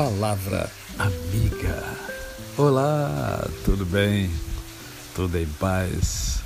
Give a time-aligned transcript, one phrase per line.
[0.00, 1.98] Palavra Amiga.
[2.56, 4.30] Olá, tudo bem?
[5.14, 6.40] Tudo em paz?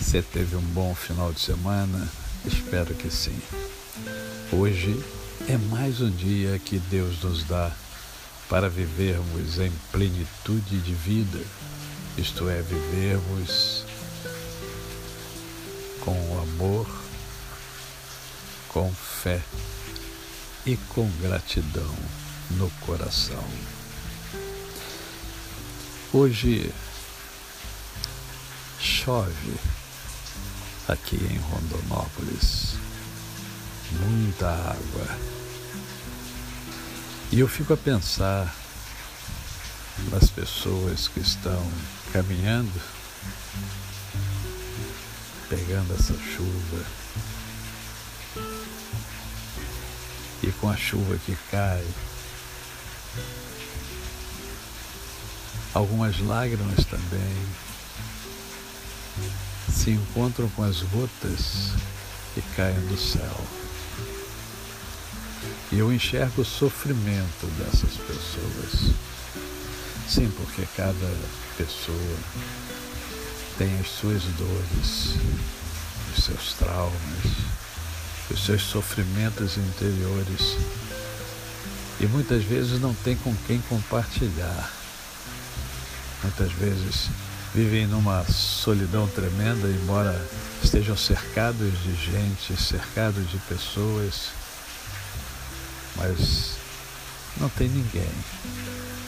[0.00, 2.08] Você teve um bom final de semana?
[2.44, 3.38] Espero que sim.
[4.50, 5.00] Hoje
[5.48, 7.70] é mais um dia que Deus nos dá
[8.48, 11.40] para vivermos em plenitude de vida,
[12.18, 13.84] isto é, vivermos
[16.00, 16.88] com amor,
[18.68, 19.40] com fé
[20.66, 21.94] e com gratidão
[22.52, 23.44] no coração.
[26.12, 26.72] Hoje
[28.80, 29.54] chove
[30.88, 32.76] aqui em Rondonópolis,
[34.00, 35.18] muita água.
[37.30, 38.54] E eu fico a pensar
[40.10, 41.62] nas pessoas que estão
[42.12, 42.80] caminhando,
[45.48, 46.84] pegando essa chuva,
[50.64, 51.84] com a chuva que cai,
[55.74, 57.46] algumas lágrimas também
[59.70, 61.72] se encontram com as gotas
[62.32, 63.44] que caem do céu.
[65.70, 68.94] E eu enxergo o sofrimento dessas pessoas.
[70.08, 71.14] Sim, porque cada
[71.58, 72.16] pessoa
[73.58, 75.14] tem as suas dores,
[76.16, 77.53] os seus traumas,
[78.30, 80.56] os seus sofrimentos interiores.
[82.00, 84.72] E muitas vezes não tem com quem compartilhar.
[86.22, 87.08] Muitas vezes
[87.54, 90.20] vivem numa solidão tremenda, embora
[90.62, 94.30] estejam cercados de gente, cercados de pessoas,
[95.96, 96.56] mas
[97.36, 98.10] não tem ninguém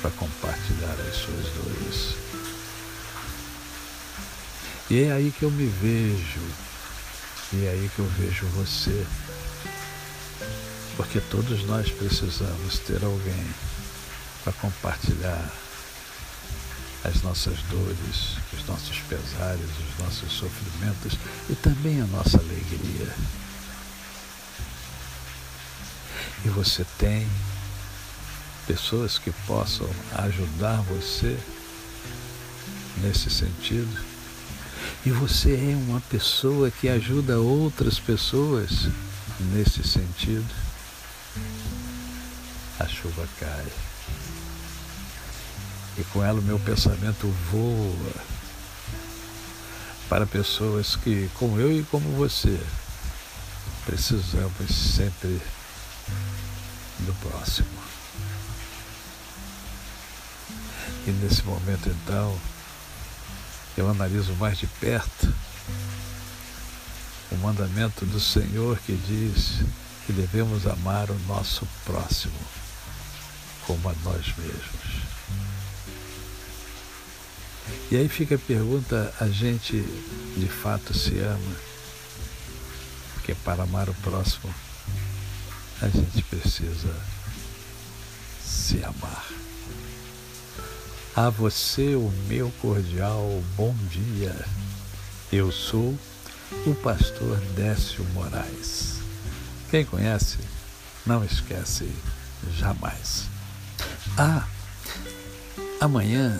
[0.00, 2.14] para compartilhar as suas dores.
[4.88, 6.40] E é aí que eu me vejo,
[7.56, 9.06] e é aí que eu vejo você,
[10.96, 13.46] porque todos nós precisamos ter alguém
[14.44, 15.50] para compartilhar
[17.04, 23.14] as nossas dores, os nossos pesares, os nossos sofrimentos e também a nossa alegria.
[26.44, 27.26] E você tem
[28.66, 31.38] pessoas que possam ajudar você
[33.02, 34.15] nesse sentido.
[35.06, 38.88] E você é uma pessoa que ajuda outras pessoas
[39.52, 40.52] nesse sentido.
[42.80, 43.66] A chuva cai
[45.96, 48.14] e com ela o meu pensamento voa
[50.08, 52.60] para pessoas que, como eu e como você,
[53.84, 55.40] precisamos sempre
[56.98, 57.68] do próximo.
[61.06, 62.36] E nesse momento, então,
[63.76, 65.32] eu analiso mais de perto
[67.30, 69.64] o mandamento do Senhor que diz
[70.06, 72.38] que devemos amar o nosso próximo
[73.66, 75.06] como a nós mesmos.
[77.90, 79.80] E aí fica a pergunta: a gente
[80.36, 81.56] de fato se ama?
[83.14, 84.54] Porque para amar o próximo,
[85.82, 86.94] a gente precisa
[88.40, 89.26] se amar.
[91.16, 94.36] A você o meu cordial bom dia.
[95.32, 95.98] Eu sou
[96.66, 98.98] o pastor Décio Moraes.
[99.70, 100.36] Quem conhece,
[101.06, 101.90] não esquece
[102.58, 103.30] jamais.
[104.18, 104.46] Ah,
[105.80, 106.38] amanhã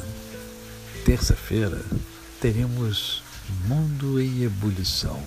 [1.07, 1.83] terça-feira,
[2.39, 3.23] teremos
[3.67, 5.23] Mundo em Ebulição.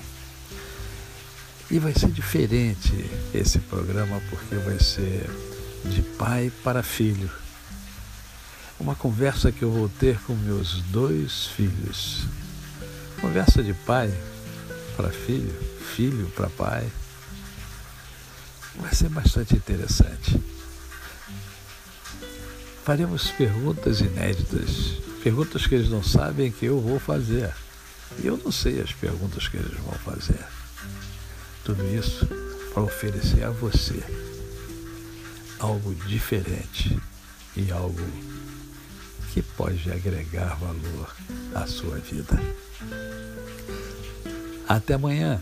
[1.72, 5.28] E vai ser diferente esse programa porque vai ser
[5.86, 7.32] de pai para filho.
[8.80, 12.26] Uma conversa que eu vou ter com meus dois filhos.
[13.20, 14.12] Conversa de pai
[14.96, 15.54] para filho,
[15.96, 16.90] filho para pai.
[18.78, 20.42] Vai ser bastante interessante.
[22.86, 27.54] Faremos perguntas inéditas Perguntas que eles não sabem que eu vou fazer.
[28.24, 30.40] E eu não sei as perguntas que eles vão fazer.
[31.66, 32.26] Tudo isso
[32.74, 34.02] para oferecer a você
[35.60, 36.98] algo diferente
[37.56, 38.02] e algo
[39.34, 41.16] que pode agregar valor
[41.56, 42.40] à sua vida.
[44.68, 45.42] Até amanhã.